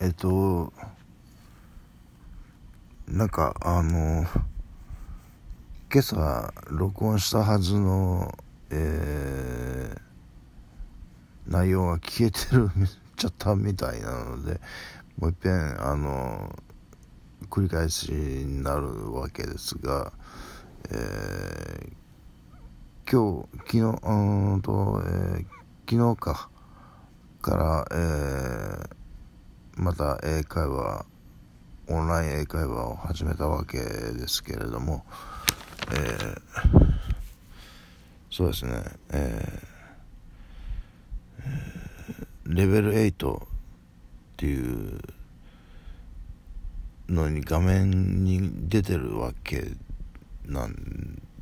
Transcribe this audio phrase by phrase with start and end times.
[0.00, 0.72] えっと
[3.08, 4.24] なんかあの
[5.92, 8.32] 今朝録音したはずの、
[8.70, 12.70] えー、内容が消えてる
[13.16, 14.60] ちゃったみたいなので
[15.18, 16.54] もういっぺんあの
[17.50, 20.12] 繰り返しになるわけですが、
[20.90, 25.46] えー、今日昨日うんと、えー、
[25.90, 26.48] 昨日か
[27.40, 27.98] から、えー、
[29.78, 31.06] また英会話
[31.86, 35.04] オンライン英会話を始めたわけですけれども、
[35.92, 36.40] えー、
[38.28, 43.46] そうですね、えー、レベル8っ
[44.36, 45.00] ていう
[47.08, 49.68] のに画面に出てるわけ
[50.44, 50.68] な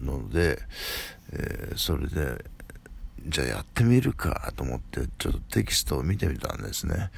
[0.00, 0.60] ので、
[1.32, 2.44] えー、それで
[3.26, 7.10] じゃあやってみるかと思ってちょっとテキストを見てみたんですね。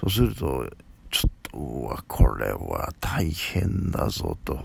[0.00, 0.66] そうすると
[1.10, 4.58] ちょっとうわこれは大変だぞと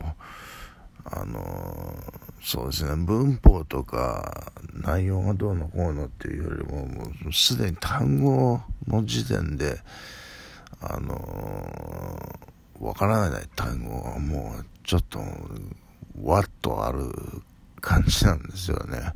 [1.06, 1.96] あの
[2.42, 9.80] そうですね文法とか内容がどうのこうのっていうよりももうすでに単語の時点で
[10.82, 12.40] あの
[12.80, 15.20] わからない単語がもうちょっと
[16.24, 17.12] わっとある
[17.82, 19.12] 感じなんですよね。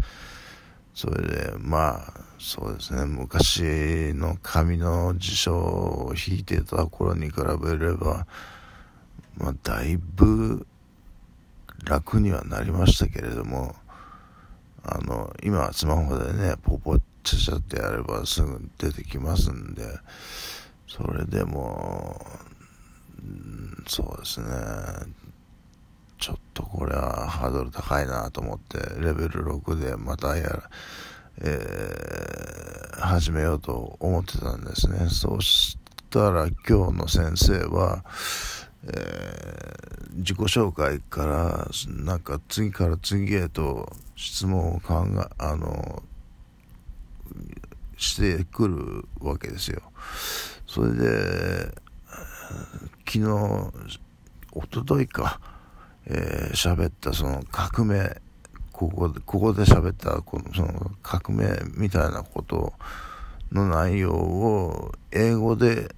[0.94, 3.06] それでまあそうですね。
[3.06, 8.28] 昔の紙の辞書を引いてた頃に比べれば
[9.38, 10.68] まあだいぶ
[11.86, 13.76] 楽にはなりましたけれども
[14.84, 19.84] あの今はスマホでねポポチャチャってやればすぐ出てきますんで
[20.88, 22.20] それでも
[23.24, 24.48] うんそうですね。
[26.24, 30.70] ちょっとこれはハードル高いなと思ってレベル6でまたやら、
[31.42, 35.10] えー、始めようと思ってたんですね。
[35.10, 35.78] そし
[36.10, 38.06] たら今日の先生は、
[38.86, 46.04] えー、自己紹介からなんか次から次へと質問を考えあの
[47.98, 49.82] してくるわけですよ。
[50.68, 51.76] それで
[53.06, 53.28] 昨日
[54.54, 55.53] おとといか。
[56.08, 58.22] えー、喋ったその革命
[58.72, 62.74] ここでここで喋ったこのその革命みたいなこと
[63.52, 65.94] の内容を英語で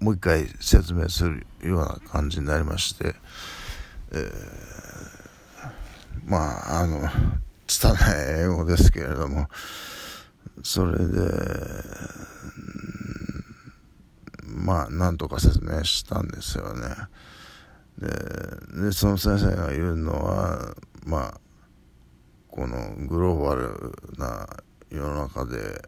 [0.00, 3.14] もう一回説明するような感じになりまして、
[4.12, 4.30] えー、
[6.26, 7.08] まああの
[7.66, 7.98] 拙い
[8.42, 9.48] 英語ですけれども
[10.62, 11.20] それで
[14.46, 16.88] まあなんとか説明したんですよね。
[17.98, 18.08] で
[18.86, 20.74] でその先生が言うのは
[21.04, 21.40] まあ
[22.48, 24.46] このグローバルな
[24.90, 25.82] 世の中で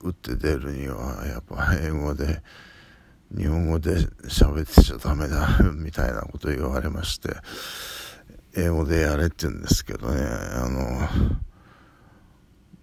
[0.00, 2.42] 打って出るにはやっぱ英語で
[3.36, 3.96] 日本語で
[4.28, 7.30] 喋ってちゃダメだみたいなこと言われまして
[8.56, 11.08] 英語でやれって言うんですけどねあの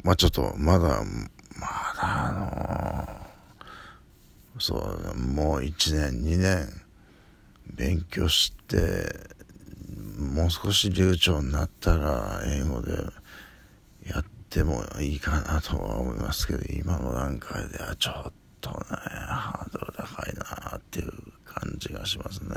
[0.03, 1.03] まあちょっとまだ
[1.58, 2.31] まだあ
[4.56, 6.81] のそうもう1年2年
[7.75, 9.31] 勉強して
[10.17, 12.93] もう少し流暢になったら英語で
[14.05, 21.11] やってもいいかなとは思いますけど今の段階ではちょっとねハードル高いなっていう
[21.45, 22.55] 感じがしますね。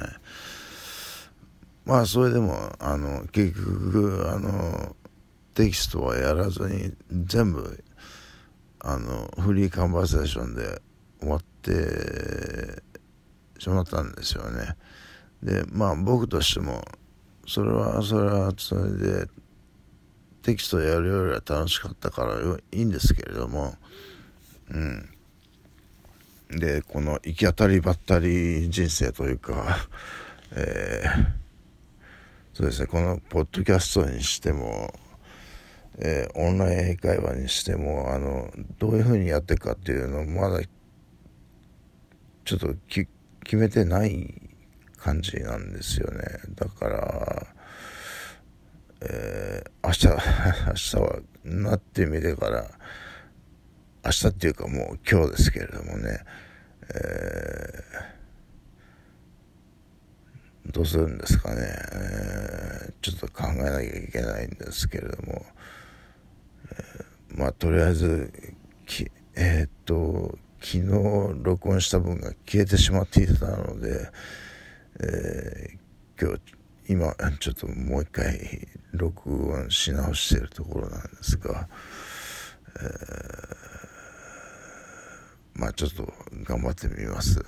[1.85, 4.97] まあそれでもあの結局あの
[5.55, 7.85] テキストはやらずに全部
[8.81, 10.81] あのフリーカンバーセーションで
[11.21, 11.71] 終わって
[13.65, 14.77] しまったんですよね。
[15.43, 16.85] でまあ僕としても
[17.47, 19.27] それはそれはそれで
[20.43, 22.35] テキストやるよりは楽しかったから
[22.73, 23.75] いいんですけれども
[24.71, 25.09] うん
[26.51, 29.89] でこの行き当たりばったり人生というか
[30.53, 31.27] えー、
[32.53, 34.95] そうですねこのポッドキャストにしても
[35.97, 40.61] えー、オンライン英会話にしてもあのどういうふうにやっていくかっていうのをまだ
[42.45, 43.07] ちょっとき
[43.45, 44.43] 決めてない
[44.97, 46.25] 感じなんですよね。
[46.57, 47.55] だから
[49.07, 50.07] えー、明日
[50.67, 52.71] 明日はなってみてから
[54.05, 56.21] 明日っていうかもう今日ですけれどもね、
[56.95, 61.61] えー、どうするんですかね、
[61.93, 65.45] えー、ちょっと考えなきゃいけないんですけれども、
[66.71, 68.33] えー、まあとりあえず
[68.87, 74.09] きえっと昨日録音した分が消えてしまっていたので、
[74.99, 76.41] えー、今日
[76.89, 81.69] 今ちょっともう一回録音し直しているところなんですが、
[82.81, 82.85] え
[85.53, 86.11] まあちょっと
[86.45, 87.45] 頑張ってみます。